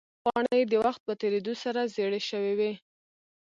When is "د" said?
0.71-0.73